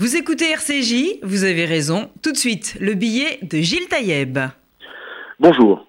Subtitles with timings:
[0.00, 2.10] Vous écoutez RCJ, vous avez raison.
[2.22, 4.38] Tout de suite, le billet de Gilles Taïeb.
[5.38, 5.86] Bonjour.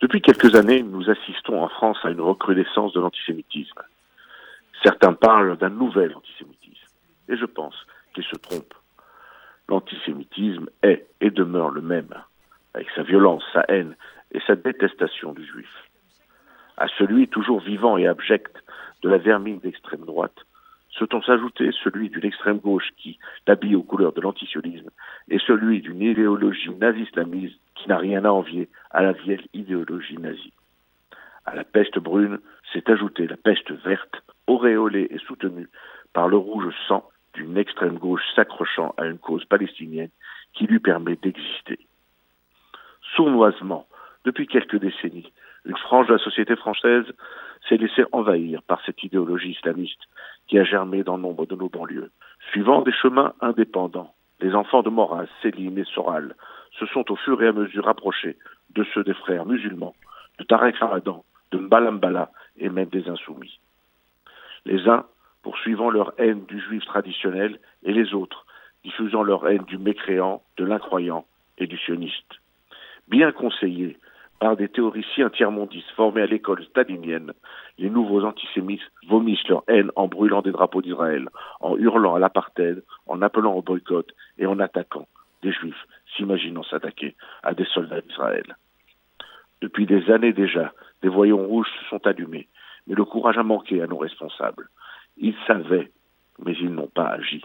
[0.00, 3.82] Depuis quelques années, nous assistons en France à une recrudescence de l'antisémitisme.
[4.84, 6.86] Certains parlent d'un nouvel antisémitisme.
[7.28, 7.74] Et je pense
[8.14, 8.78] qu'ils se trompent.
[9.68, 12.14] L'antisémitisme est et demeure le même,
[12.72, 13.96] avec sa violence, sa haine
[14.30, 15.88] et sa détestation du juif.
[16.76, 18.54] À celui toujours vivant et abject
[19.02, 20.38] de la vermine d'extrême droite,
[20.98, 24.90] se sont s'ajouter celui d'une extrême gauche qui l'habille aux couleurs de l'antisionisme
[25.28, 30.52] et celui d'une idéologie nazi-islamiste qui n'a rien à envier à la vieille idéologie nazie.
[31.46, 32.40] À la peste brune
[32.72, 35.68] s'est ajoutée la peste verte, auréolée et soutenue
[36.12, 40.10] par le rouge sang d'une extrême gauche s'accrochant à une cause palestinienne
[40.52, 41.78] qui lui permet d'exister.
[43.14, 43.86] Sournoisement,
[44.24, 45.32] depuis quelques décennies,
[45.64, 47.04] une frange de la société française
[47.68, 50.00] s'est laissée envahir par cette idéologie islamiste
[50.46, 52.10] qui a germé dans nombre de nos banlieues.
[52.50, 56.34] Suivant des chemins indépendants, les enfants de Moraz, Céline et Soral
[56.78, 58.36] se sont au fur et à mesure rapprochés
[58.70, 59.94] de ceux des frères musulmans,
[60.38, 63.58] de Tarek Ramadan, de Mbalambala et même des insoumis.
[64.64, 65.04] Les uns
[65.42, 68.46] poursuivant leur haine du juif traditionnel et les autres
[68.84, 71.26] diffusant leur haine du mécréant, de l'incroyant
[71.58, 72.40] et du sioniste.
[73.08, 73.96] Bien conseillés
[74.40, 77.32] par des théoriciens tiers-mondistes formés à l'école stalinienne,
[77.78, 81.28] les nouveaux antisémites vomissent leur haine en brûlant des drapeaux d'Israël,
[81.60, 85.06] en hurlant à l'apartheid, en appelant au boycott et en attaquant
[85.42, 85.86] des juifs,
[86.16, 88.56] s'imaginant s'attaquer à des soldats d'Israël.
[89.60, 92.48] Depuis des années déjà, des voyons rouges se sont allumés,
[92.86, 94.68] mais le courage a manqué à nos responsables.
[95.16, 95.90] Ils savaient,
[96.44, 97.42] mais ils n'ont pas agi.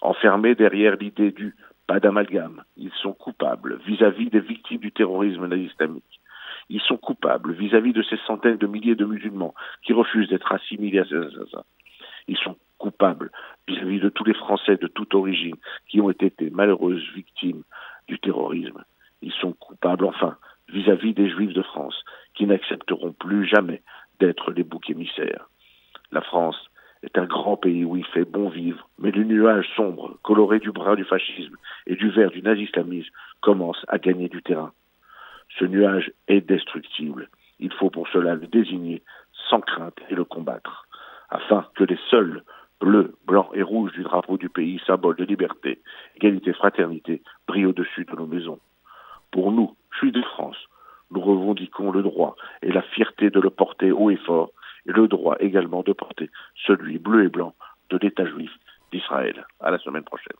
[0.00, 1.54] Enfermés derrière l'idée du
[1.86, 6.20] pas d'amalgame, ils sont coupables vis-à-vis des victimes du terrorisme islamique
[6.68, 11.00] ils sont coupables vis-à-vis de ces centaines de milliers de musulmans qui refusent d'être assimilés
[11.00, 11.64] à ces assassins.
[12.28, 13.30] Ils sont coupables
[13.68, 15.56] vis-à-vis de tous les Français de toute origine
[15.88, 17.62] qui ont été malheureuses victimes
[18.08, 18.84] du terrorisme.
[19.20, 20.36] Ils sont coupables, enfin,
[20.68, 22.02] vis-à-vis des Juifs de France
[22.34, 23.82] qui n'accepteront plus jamais
[24.18, 25.48] d'être les boucs émissaires.
[26.10, 26.70] La France
[27.02, 30.70] est un grand pays où il fait bon vivre, mais le nuage sombre, coloré du
[30.70, 34.72] brun du fascisme et du vert du nazislamisme, commence à gagner du terrain.
[35.58, 37.28] Ce nuage est destructible.
[37.58, 39.02] Il faut pour cela le désigner
[39.50, 40.86] sans crainte et le combattre,
[41.30, 42.42] afin que les seuls
[42.80, 45.80] bleus, blancs et rouges du drapeau du pays, symbole de liberté,
[46.16, 48.58] égalité, fraternité, brillent au-dessus de nos maisons.
[49.30, 50.56] Pour nous, juifs de France,
[51.10, 54.50] nous revendiquons le droit et la fierté de le porter haut et fort,
[54.84, 56.30] le droit également de porter
[56.66, 57.54] celui bleu et blanc
[57.90, 58.50] de l'État juif
[58.90, 59.46] d'Israël.
[59.60, 60.36] À la semaine prochaine.